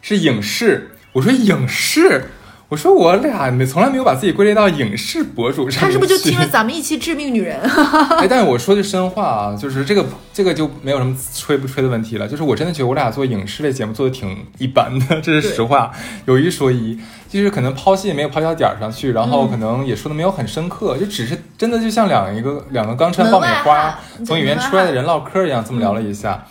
[0.02, 0.90] 是影视。
[1.12, 2.26] 我说影视。
[2.68, 7.60] 我说我俩没从来没有把自己归类到影视博主上他是不是就听了咱们一期《致命女人》？
[8.18, 12.26] 哎，但是我说句真话啊，就是这个这个就没有什么吹不吹的问题了。
[12.26, 15.92] 就是我真的觉得我俩做影视类节目做的挺一般的，这是实话。
[16.24, 16.98] 有一说一，
[17.28, 26.44] 就是可能抛戏也没有抛到点儿上去，然后可能也说的没有很深刻，就只是真的就像两一个两个刚吃完爆米花从影院出来的人唠嗑一样，这么聊了一下。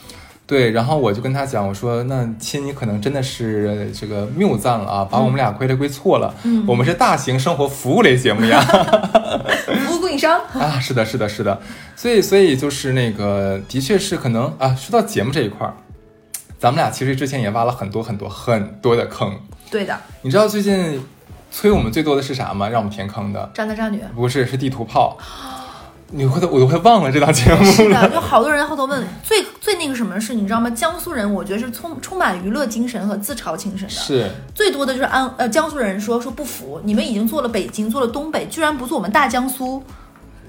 [0.47, 6.31] 对，然后我就跟他讲，我说那亲，你可能真的是这个谬赞了啊，把我们俩归类归错了。
[6.43, 8.61] 嗯我们是大型生活服务类节目呀。
[9.87, 10.39] 服务供应商。
[10.53, 11.59] 啊，是的，是的，是的，
[11.95, 14.75] 所以，所以就是那个，的确是可能啊。
[14.75, 15.73] 说到节目这一块儿，
[16.59, 19.33] 咱们俩其实之前也挖了很多很多很多的坑。
[19.71, 21.03] 对的，你知道最近
[21.49, 22.69] 催我们最多的是啥吗？
[22.69, 23.99] 让我们填坑的渣男渣女。
[24.15, 25.17] 不是，是地图炮。
[26.11, 27.89] 你会都我都快忘了这档节目了是。
[27.89, 30.69] 的，就好多人后头问，最最那个什么是，你知道吗？
[30.69, 33.93] 江苏人，我觉得是充充满娱乐精神和自嘲精神的。
[33.93, 39.83] 是，最多的就是安呃江苏人说说不服，你们已经做了北京，做了东北，居然不做我们大江苏，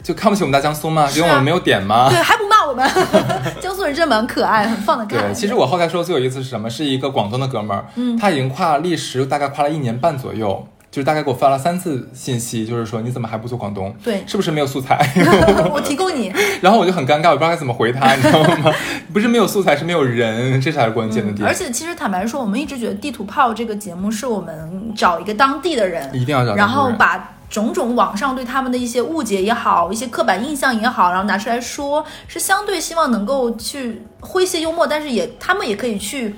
[0.03, 1.09] 就看不起我们大江苏吗？
[1.17, 2.09] 因为我们没有点吗？
[2.11, 2.89] 对， 还不骂我们。
[3.61, 5.17] 江苏人真的蛮可爱，很放得开。
[5.23, 6.69] 对，其实我后台说的最有意思是什么？
[6.69, 13.95] 是一个广东的哥们儿，嗯他已经跨历时大概跨了一年半左右，就是大概给我发了三次信息，就是说你怎么还不做广东？
[14.03, 14.99] 对是不是没有素材？
[15.71, 16.33] 我提供你，
[16.63, 18.73] 然后我就很尴尬，我不知道该怎么回他， 你知道吗？
[19.13, 21.47] 不是没有素材，是没有人，这才是关键的点。
[21.47, 36.35] 而且其实坦白说，我们一直觉得地图炮这个节目是我们找一个当地的人，一定要找然后把种种网上对他们的一些误解也好，一些刻板印象也好，然后拿出来说，是相对希望能够去诙谐幽默，但是也他们也可以去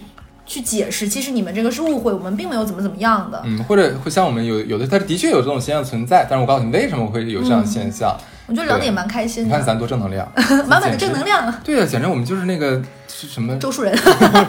[0.49, 3.40] 去解释，其实你们这个是误会，我们并没有怎么怎么样的。
[3.44, 8.16] 嗯，或者会像我们有有的，他的确有这种现象存在，但是我告诉你为什么会有这样的现象。
[8.46, 10.26] 我觉得聊的也蛮开心的，你看咱多正能量，
[10.66, 11.55] 满满的正能量。
[11.62, 12.82] 对啊，简直我们就是那个
[13.21, 13.57] 是什么？
[13.57, 13.93] 周树人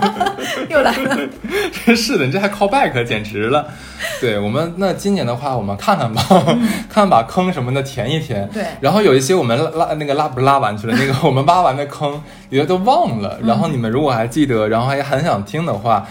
[0.70, 1.18] 又来了，
[1.84, 3.66] 真是的，你这还 call back，简直了。
[4.22, 8.48] 对我们那今年的话，我们看看吧，看看把坑什么的填一填。
[8.54, 13.40] 对然后有一些我们拉拉那个拉不是拉完去了，那个我们挖完的坑，有的都忘了。
[13.44, 16.06] 然后你们如果还记得，然后还很想听的话，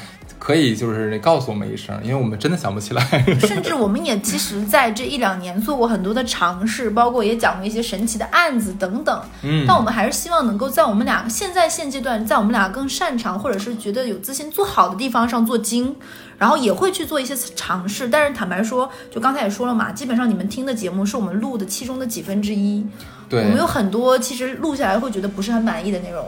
[0.49, 3.05] 可以就是告诉我们一声，因为我们真的想不起来。
[3.47, 9.23] 甚至我们也其实在这一两年做过很多的尝试，包括也讲过一些神奇的案子等等。
[9.43, 15.95] 嗯但我们还是希望能够在我们俩现在现阶段，在我们俩更擅长或者是觉得有自信做好的地方上做精，
[16.39, 18.09] 然后也会去做一些尝试。
[18.09, 22.87] 但是坦白说，就刚才也说了嘛，基本上你们听的节目是我们录的其中的几分之一。
[23.29, 26.25] 对我们有很多其实录下来会觉得不是很满意的内容。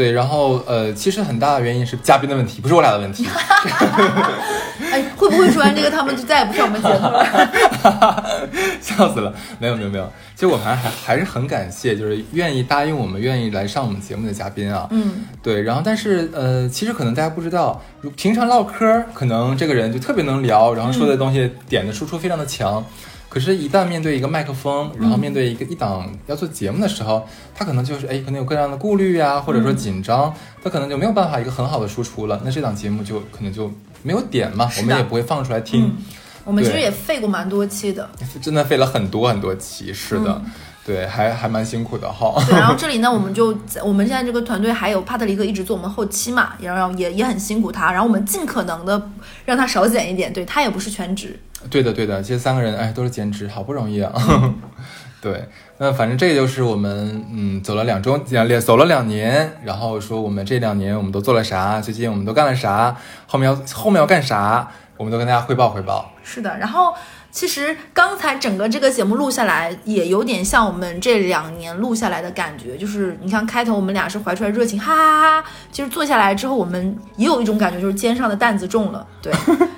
[0.00, 3.28] 对，然后呃，其实很大的原因是嘉宾的问题，不是我俩的问题。
[4.90, 8.24] 哎，会不会说完这个，他们就再也不上我们节目了？
[8.80, 14.88] 笑死了，没有没有没有，其实我们还还还是很感谢，就是愿意答应我们、愿意来上我们节目的嘉宾啊。
[14.90, 22.82] 嗯，对，然后但是呃，其实可能大家不知道，如平常唠嗑，可能这个人就特别能聊，然后说的东西点的输出非常的强。
[23.30, 27.24] 可是，一旦面对一个麦克风，然后面对一个一档要做节目的时候，
[27.54, 32.40] 他可能就是哎，可能有各样的顾虑呀，或者说紧张，他可能就没有办法一个很好的输出了。
[32.44, 33.72] 那这档节目就可能就
[34.02, 35.86] 没有点嘛，我们也不会放出来听。
[35.86, 35.96] 嗯
[36.42, 38.08] 我们其实也费过蛮多期的。
[38.40, 40.42] 真的费了很多很多期，是的，
[40.84, 42.34] 对，还还蛮辛苦的哈。
[42.48, 49.10] 对，然后这里呢，我们就我们现在这个团队还有帕特里克一直做我们后期嘛，然后也也很辛苦他，然后我们尽可能的
[49.44, 51.38] 让他少剪一点，对他也不是全职。
[51.68, 54.12] 对的，对的，其实三个人哎都是兼职，好不容易啊。
[55.20, 64.66] 对，那反正这就是我们嗯走了两周，两走了两年，然后说我们这两年我们都做了啥，最近我们都干了啥，后面要后面要干啥，
[64.96, 66.10] 我们都跟大家汇报汇报。
[66.22, 66.94] 是的，然后
[67.32, 72.76] 其实刚才整个这个节目录下来，也有点像我们这两年录下来的感觉。
[72.76, 75.48] 就是你看开头我们俩是怀揣热情，哈哈哈哈。
[75.70, 79.06] 其实坐下来之后，我们也有一种感觉，就是肩上的担子重了。
[79.22, 79.32] 对，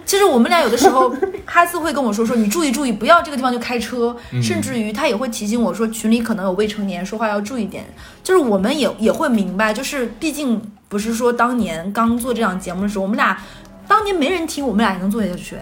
[0.07, 4.16] 其实我们俩有的时候，哈斯会跟我说说，你注意注意，不要这个地方就开车。
[4.42, 7.84] 甚至于他也会提醒我说，群里可能有未成年，说话要注意点。
[8.22, 13.36] 就是我们也也会明白，就是毕竟不是说当年刚做这档节目的时候，我们俩
[13.86, 15.57] 当年没人听，我们俩也能做下去。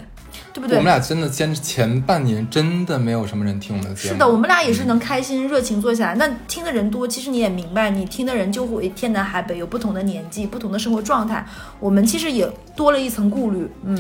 [0.53, 0.77] 对不对？
[0.77, 4.15] 我们俩真的坚持前半年，真的没有什么人听我们的节目。
[4.15, 6.15] 是的，我们俩也是能开心、热情做下来。
[6.15, 11.47] 那听的人多，其实你也明白，你听的人就会天南海北，有不同的年纪、不同的生活状态。
[11.79, 13.71] 我们其实也多了一层顾虑。
[13.85, 13.97] 嗯，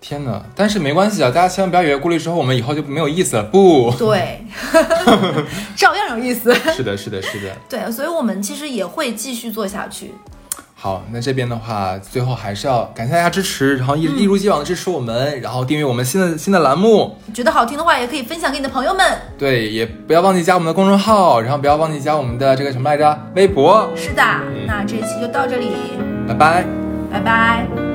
[0.00, 0.42] 天哪！
[0.54, 3.42] 但是没关系啊，大家千万不要以为顾虑之后我们以后就没有意思了。
[3.44, 4.44] 不对，
[5.76, 6.54] 照样有意思。
[6.74, 7.54] 是的，是的，是的。
[7.68, 10.14] 对，所以我们其实也会继续做下去。
[10.82, 17.18] 好，那这边的话，最后还是要感谢大家支持，然后一一如既往的支持我们，然后订阅我们新的新的栏目。
[17.34, 19.04] 觉得好听的话，也可以分享给你的朋友们。
[19.38, 23.90] 对，也不要忘记加我们的公众号，然后不要忘记加我们的这个什么来着，微博。
[23.94, 24.22] 是的，
[24.66, 25.72] 那这期就到这里，
[26.26, 26.64] 拜拜，
[27.12, 27.89] 拜拜。